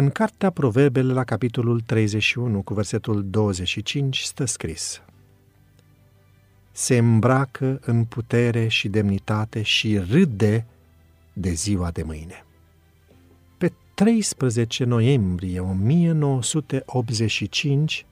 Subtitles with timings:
[0.00, 5.02] În cartea Proverbele, la capitolul 31, cu versetul 25, stă scris
[6.72, 10.66] Se îmbracă în putere și demnitate și râde
[11.32, 12.44] de ziua de mâine.
[13.58, 18.06] Pe 13 noiembrie 1985,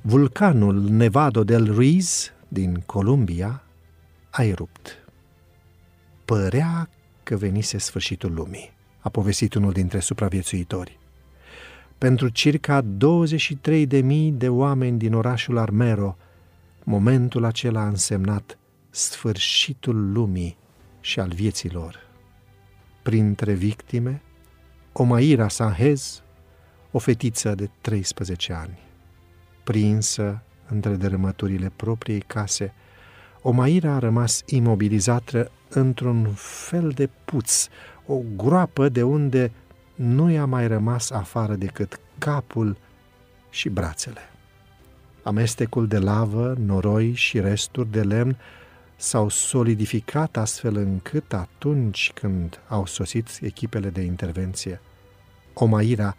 [0.00, 3.62] vulcanul Nevado del Ruiz din Columbia
[4.30, 5.04] a erupt.
[6.24, 6.88] Părea
[7.22, 10.98] că venise sfârșitul lumii a povestit unul dintre supraviețuitori.
[11.98, 12.86] Pentru circa 23.000
[14.32, 16.16] de oameni din orașul Armero,
[16.84, 18.58] momentul acela a însemnat
[18.90, 20.56] sfârșitul lumii
[21.00, 22.08] și al vieții lor.
[23.02, 24.22] Printre victime,
[24.92, 26.22] Omaira Sahez,
[26.90, 28.78] o fetiță de 13 ani.
[29.64, 32.74] Prinsă între dărâmăturile propriei case,
[33.42, 37.68] Omaira a rămas imobilizată într-un fel de puț,
[38.06, 39.52] o groapă de unde
[39.94, 42.76] nu i-a mai rămas afară decât capul
[43.50, 44.20] și brațele.
[45.22, 48.36] Amestecul de lavă, noroi și resturi de lemn
[48.96, 54.80] s-au solidificat astfel încât atunci când au sosit echipele de intervenție,
[55.54, 56.16] Omaira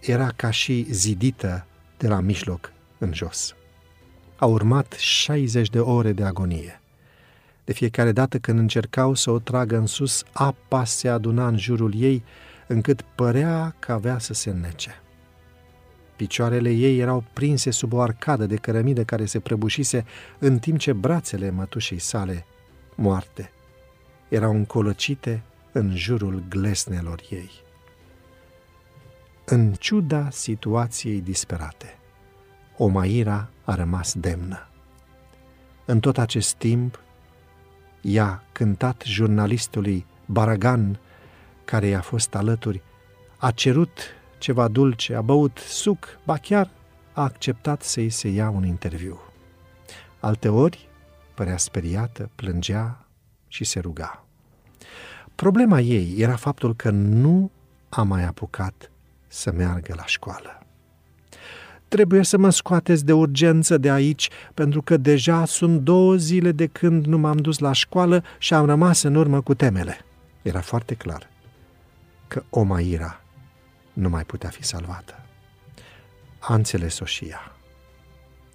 [0.00, 1.66] era ca și zidită
[1.96, 3.54] de la mijloc în jos.
[4.36, 6.81] A urmat 60 de ore de agonie.
[7.64, 11.92] De fiecare dată când încercau să o tragă în sus, apa se aduna în jurul
[11.96, 12.24] ei,
[12.66, 15.02] încât părea că avea să se nece.
[16.16, 20.04] Picioarele ei erau prinse sub o arcadă de cărămidă care se prăbușise,
[20.38, 22.46] în timp ce brațele mătușei sale,
[22.94, 23.52] moarte,
[24.28, 27.50] erau încolăcite în jurul glesnelor ei.
[29.44, 31.98] În ciuda situației disperate,
[32.76, 34.68] Omaira a rămas demnă.
[35.84, 37.00] În tot acest timp,
[38.02, 40.98] i-a cântat jurnalistului Baragan,
[41.64, 42.82] care i-a fost alături,
[43.36, 43.98] a cerut
[44.38, 46.70] ceva dulce, a băut suc, ba chiar
[47.12, 49.20] a acceptat să-i se ia un interviu.
[50.20, 50.88] Alteori,
[51.34, 53.06] părea speriată, plângea
[53.48, 54.24] și se ruga.
[55.34, 57.50] Problema ei era faptul că nu
[57.88, 58.90] a mai apucat
[59.28, 60.61] să meargă la școală
[61.94, 66.66] trebuie să mă scoateți de urgență de aici, pentru că deja sunt două zile de
[66.66, 69.98] când nu m-am dus la școală și am rămas în urmă cu temele.
[70.42, 71.28] Era foarte clar
[72.28, 73.20] că Omaira
[73.92, 75.14] nu mai putea fi salvată.
[76.38, 77.56] A înțeles-o și ea.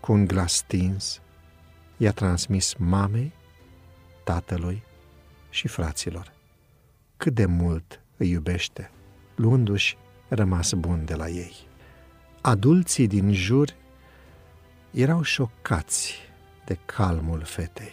[0.00, 1.20] Cu un glas stins,
[1.96, 3.32] i-a transmis mamei,
[4.24, 4.82] tatălui
[5.50, 6.32] și fraților
[7.16, 8.90] cât de mult îi iubește,
[9.34, 9.96] luându-și
[10.28, 11.69] rămas bun de la ei.
[12.42, 13.74] Adulții din jur
[14.90, 16.18] erau șocați
[16.64, 17.92] de calmul fetei.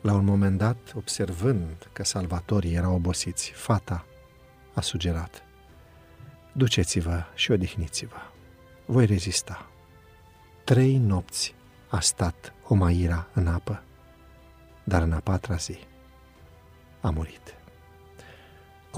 [0.00, 4.06] La un moment dat, observând că salvatorii erau obosiți, fata
[4.74, 5.42] a sugerat,
[6.52, 8.16] Duceți-vă și odihniți-vă.
[8.86, 9.70] Voi rezista.
[10.64, 11.54] Trei nopți
[11.88, 13.82] a stat Omaira în apă,
[14.84, 15.78] dar în a patra zi
[17.00, 17.54] a murit.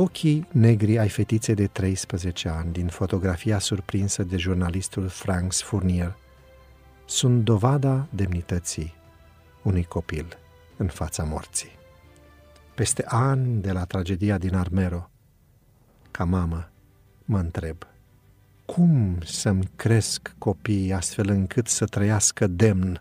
[0.00, 6.16] Ochii negri ai fetiței de 13 ani din fotografia surprinsă de jurnalistul Franks Fournier
[7.06, 8.94] sunt dovada demnității
[9.62, 10.38] unui copil
[10.76, 11.70] în fața morții.
[12.75, 15.10] Peste ani de la tragedia din Armero,
[16.10, 16.70] ca mamă,
[17.25, 17.86] mă întreb,
[18.65, 23.00] cum să-mi cresc copiii astfel încât să trăiască demn,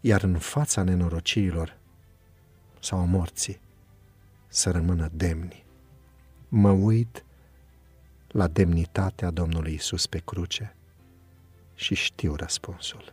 [0.00, 1.76] iar în fața nenorociilor
[2.80, 3.60] sau a morții
[4.48, 5.65] să rămână demni?
[6.48, 7.24] Mă uit
[8.28, 10.76] la demnitatea Domnului Isus pe cruce
[11.74, 13.12] și știu răspunsul.